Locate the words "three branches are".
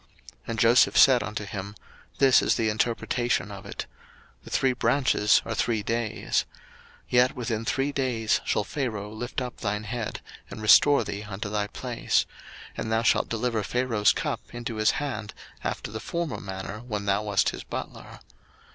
4.49-5.53